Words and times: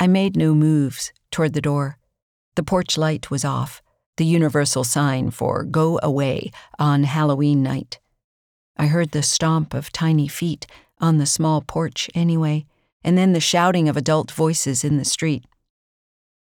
I 0.00 0.06
made 0.06 0.36
no 0.36 0.54
moves 0.54 1.12
toward 1.30 1.54
the 1.54 1.60
door. 1.60 1.98
The 2.54 2.62
porch 2.62 2.96
light 2.96 3.30
was 3.30 3.44
off, 3.44 3.82
the 4.16 4.24
universal 4.24 4.84
sign 4.84 5.30
for 5.30 5.64
go 5.64 5.98
away 6.02 6.52
on 6.78 7.04
Halloween 7.04 7.62
night. 7.62 7.98
I 8.76 8.86
heard 8.86 9.10
the 9.10 9.22
stomp 9.22 9.74
of 9.74 9.92
tiny 9.92 10.28
feet 10.28 10.66
on 11.00 11.18
the 11.18 11.26
small 11.26 11.62
porch 11.62 12.08
anyway, 12.14 12.66
and 13.02 13.18
then 13.18 13.32
the 13.32 13.40
shouting 13.40 13.88
of 13.88 13.96
adult 13.96 14.30
voices 14.30 14.84
in 14.84 14.98
the 14.98 15.04
street. 15.04 15.44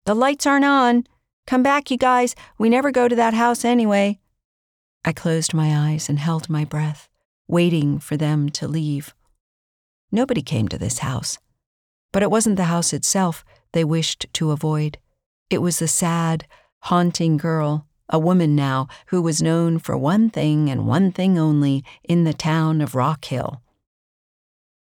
The 0.06 0.16
lights 0.16 0.46
aren't 0.46 0.66
on. 0.66 1.06
Come 1.48 1.64
back, 1.64 1.92
you 1.92 1.98
guys. 1.98 2.36
We 2.58 2.70
never 2.70 2.92
go 2.92 3.08
to 3.08 3.16
that 3.16 3.34
house 3.34 3.64
anyway. 3.64 4.20
I 5.06 5.14
closed 5.14 5.54
my 5.54 5.92
eyes 5.92 6.10
and 6.10 6.20
held 6.20 6.50
my 6.50 6.66
breath, 6.66 7.08
waiting 7.48 8.00
for 8.00 8.18
them 8.18 8.50
to 8.50 8.68
leave. 8.68 9.14
Nobody 10.12 10.42
came 10.42 10.68
to 10.68 10.78
this 10.78 11.00
house. 11.00 11.38
But 12.12 12.24
it 12.24 12.32
wasn't 12.32 12.58
the 12.58 12.66
house 12.66 12.94
itself 12.94 13.46
they 13.74 13.84
wished 13.84 14.26
to 14.34 14.52
avoid. 14.52 14.98
It 15.50 15.60
was 15.60 15.80
the 15.80 15.88
sad, 15.88 16.48
haunting 16.84 17.38
girl, 17.38 17.88
a 18.10 18.18
woman 18.18 18.56
now, 18.56 18.88
who 19.08 19.22
was 19.22 19.42
known 19.42 19.80
for 19.80 19.98
one 19.98 20.30
thing 20.30 20.70
and 20.70 20.88
one 20.88 21.12
thing 21.12 21.38
only 21.38 21.84
in 22.04 22.24
the 22.24 22.34
town 22.34 22.82
of 22.82 22.96
Rock 22.96 23.26
Hill. 23.26 23.62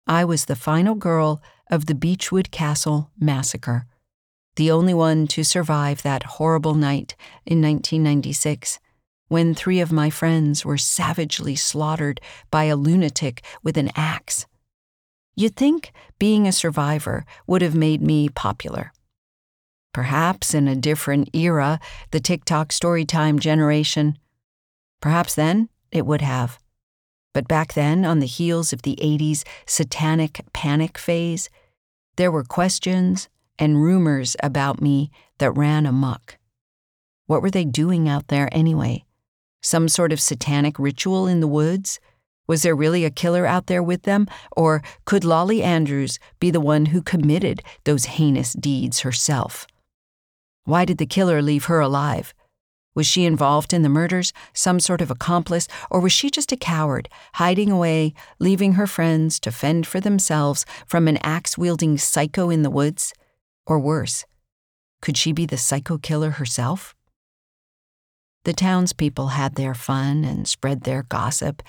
I 0.06 0.24
was 0.24 0.44
the 0.44 0.56
final 0.56 0.94
girl 0.94 1.42
of 1.70 1.86
the 1.86 1.94
Beechwood 1.94 2.50
Castle 2.50 3.10
massacre, 3.18 3.86
the 4.56 4.70
only 4.70 4.92
one 4.92 5.26
to 5.28 5.42
survive 5.42 6.02
that 6.02 6.22
horrible 6.24 6.74
night 6.74 7.16
in 7.46 7.62
1996 7.62 8.78
when 9.28 9.54
three 9.54 9.80
of 9.80 9.90
my 9.90 10.10
friends 10.10 10.64
were 10.64 10.76
savagely 10.76 11.56
slaughtered 11.56 12.20
by 12.50 12.64
a 12.64 12.76
lunatic 12.76 13.42
with 13.62 13.78
an 13.78 13.90
axe. 13.96 14.46
You'd 15.36 15.56
think 15.56 15.92
being 16.18 16.46
a 16.46 16.52
survivor 16.52 17.24
would 17.46 17.62
have 17.62 17.74
made 17.74 18.02
me 18.02 18.28
popular. 18.28 18.92
Perhaps 19.92 20.54
in 20.54 20.68
a 20.68 20.76
different 20.76 21.30
era, 21.34 21.78
the 22.10 22.20
TikTok 22.20 22.70
storytime 22.70 23.38
generation. 23.38 24.18
Perhaps 25.00 25.34
then 25.34 25.68
it 25.92 26.06
would 26.06 26.20
have. 26.22 26.58
But 27.32 27.48
back 27.48 27.74
then, 27.74 28.04
on 28.04 28.20
the 28.20 28.26
heels 28.26 28.72
of 28.72 28.82
the 28.82 28.96
80s 29.00 29.44
satanic 29.66 30.40
panic 30.52 30.98
phase, 30.98 31.50
there 32.16 32.30
were 32.30 32.44
questions 32.44 33.28
and 33.58 33.82
rumors 33.82 34.36
about 34.42 34.80
me 34.80 35.10
that 35.38 35.50
ran 35.52 35.86
amuck. 35.86 36.38
What 37.26 37.42
were 37.42 37.50
they 37.50 37.64
doing 37.64 38.08
out 38.08 38.28
there 38.28 38.48
anyway? 38.52 39.04
Some 39.62 39.88
sort 39.88 40.12
of 40.12 40.20
satanic 40.20 40.78
ritual 40.78 41.26
in 41.26 41.40
the 41.40 41.48
woods? 41.48 41.98
Was 42.46 42.62
there 42.62 42.74
really 42.76 43.04
a 43.04 43.10
killer 43.10 43.46
out 43.46 43.66
there 43.66 43.82
with 43.82 44.02
them? 44.02 44.26
Or 44.56 44.82
could 45.04 45.24
Lolly 45.24 45.62
Andrews 45.62 46.18
be 46.40 46.50
the 46.50 46.60
one 46.60 46.86
who 46.86 47.02
committed 47.02 47.62
those 47.84 48.04
heinous 48.04 48.52
deeds 48.52 49.00
herself? 49.00 49.66
Why 50.64 50.84
did 50.84 50.98
the 50.98 51.06
killer 51.06 51.40
leave 51.42 51.66
her 51.66 51.80
alive? 51.80 52.34
Was 52.94 53.06
she 53.06 53.24
involved 53.24 53.72
in 53.72 53.82
the 53.82 53.88
murders, 53.88 54.32
some 54.52 54.78
sort 54.78 55.00
of 55.00 55.10
accomplice, 55.10 55.66
or 55.90 56.00
was 56.00 56.12
she 56.12 56.30
just 56.30 56.52
a 56.52 56.56
coward, 56.56 57.08
hiding 57.34 57.70
away, 57.70 58.14
leaving 58.38 58.74
her 58.74 58.86
friends 58.86 59.40
to 59.40 59.50
fend 59.50 59.86
for 59.86 60.00
themselves 60.00 60.64
from 60.86 61.08
an 61.08 61.18
axe 61.18 61.58
wielding 61.58 61.98
psycho 61.98 62.50
in 62.50 62.62
the 62.62 62.70
woods? 62.70 63.12
Or 63.66 63.80
worse, 63.80 64.24
could 65.02 65.16
she 65.16 65.32
be 65.32 65.44
the 65.44 65.56
psycho 65.56 65.98
killer 65.98 66.32
herself? 66.32 66.94
The 68.44 68.52
townspeople 68.52 69.28
had 69.28 69.56
their 69.56 69.74
fun 69.74 70.24
and 70.24 70.46
spread 70.46 70.82
their 70.82 71.02
gossip 71.02 71.62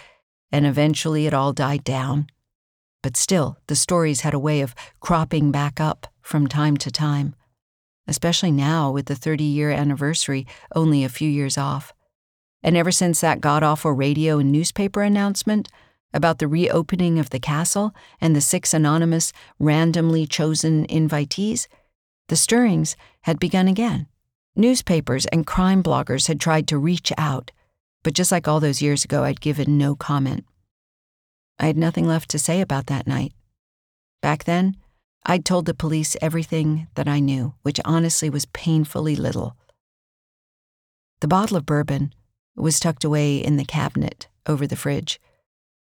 and 0.51 0.65
eventually 0.65 1.27
it 1.27 1.33
all 1.33 1.53
died 1.53 1.83
down. 1.83 2.27
But 3.03 3.17
still, 3.17 3.57
the 3.67 3.75
stories 3.75 4.21
had 4.21 4.33
a 4.33 4.39
way 4.39 4.61
of 4.61 4.75
cropping 4.99 5.51
back 5.51 5.79
up 5.79 6.07
from 6.21 6.47
time 6.47 6.75
to 6.77 6.89
time, 6.89 7.35
especially 8.07 8.51
now 8.51 8.91
with 8.91 9.05
the 9.05 9.15
30 9.15 9.43
year 9.43 9.69
anniversary 9.69 10.47
only 10.75 11.03
a 11.03 11.09
few 11.09 11.29
years 11.29 11.57
off. 11.57 11.93
And 12.63 12.75
ever 12.75 12.91
since 12.91 13.21
that 13.21 13.41
god 13.41 13.61
awful 13.61 13.91
radio 13.91 14.39
and 14.39 14.51
newspaper 14.51 15.03
announcement 15.03 15.69
about 16.15 16.39
the 16.39 16.47
reopening 16.47 17.19
of 17.19 17.29
the 17.29 17.39
castle 17.39 17.93
and 18.19 18.35
the 18.35 18.41
six 18.41 18.73
anonymous, 18.73 19.33
randomly 19.59 20.25
chosen 20.25 20.87
invitees, 20.87 21.67
the 22.29 22.35
stirrings 22.35 22.95
had 23.21 23.37
begun 23.37 23.67
again. 23.67 24.07
Newspapers 24.55 25.25
and 25.27 25.45
crime 25.45 25.83
bloggers 25.83 26.27
had 26.27 26.39
tried 26.39 26.67
to 26.69 26.77
reach 26.77 27.11
out, 27.17 27.51
but 28.05 28.13
just 28.13 28.31
like 28.31 28.47
all 28.47 28.59
those 28.59 28.83
years 28.83 29.03
ago, 29.03 29.23
I'd 29.23 29.41
given 29.41 29.79
no 29.79 29.95
comment. 29.95 30.45
I 31.57 31.65
had 31.65 31.75
nothing 31.75 32.07
left 32.07 32.29
to 32.29 32.37
say 32.37 32.61
about 32.61 32.85
that 32.85 33.07
night. 33.07 33.33
Back 34.21 34.43
then, 34.43 34.77
I'd 35.25 35.43
told 35.43 35.65
the 35.65 35.73
police 35.73 36.15
everything 36.21 36.87
that 36.93 37.07
I 37.07 37.19
knew, 37.19 37.55
which 37.63 37.79
honestly 37.83 38.29
was 38.29 38.45
painfully 38.45 39.15
little. 39.15 39.57
The 41.21 41.27
bottle 41.27 41.57
of 41.57 41.65
bourbon 41.65 42.13
was 42.55 42.79
tucked 42.79 43.03
away 43.03 43.37
in 43.37 43.57
the 43.57 43.65
cabinet 43.65 44.27
over 44.45 44.67
the 44.67 44.75
fridge. 44.75 45.19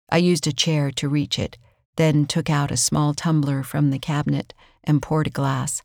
I 0.09 0.16
used 0.16 0.47
a 0.47 0.53
chair 0.53 0.91
to 0.91 1.09
reach 1.09 1.38
it, 1.38 1.57
then 1.97 2.25
took 2.25 2.50
out 2.50 2.72
a 2.72 2.78
small 2.78 3.13
tumbler 3.13 3.63
from 3.63 3.89
the 3.89 4.00
cabinet 4.00 4.53
and 4.85 5.01
poured 5.01 5.28
a 5.28 5.29
glass. 5.29 5.81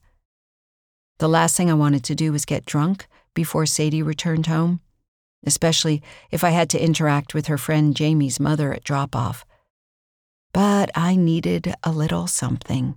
The 1.18 1.28
last 1.28 1.56
thing 1.56 1.68
I 1.68 1.74
wanted 1.74 2.04
to 2.04 2.14
do 2.14 2.30
was 2.30 2.44
get 2.44 2.64
drunk 2.64 3.08
before 3.34 3.66
Sadie 3.66 4.04
returned 4.04 4.46
home 4.46 4.82
especially 5.46 6.02
if 6.30 6.42
I 6.44 6.50
had 6.50 6.68
to 6.70 6.82
interact 6.82 7.34
with 7.34 7.46
her 7.46 7.58
friend 7.58 7.94
Jamie's 7.94 8.40
mother 8.40 8.72
at 8.72 8.84
drop 8.84 9.14
off. 9.14 9.44
But 10.52 10.90
I 10.94 11.16
needed 11.16 11.74
a 11.84 11.92
little 11.92 12.26
something, 12.26 12.96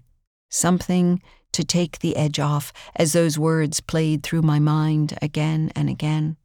something 0.50 1.22
to 1.52 1.64
take 1.64 2.00
the 2.00 2.16
edge 2.16 2.40
off 2.40 2.72
as 2.96 3.14
those 3.14 3.38
words 3.38 3.82
played 3.82 4.24
through 4.24 4.42
my 4.42 4.60
mind 4.60 5.18
again 5.22 5.72
and 5.76 5.90
again. 5.90 6.38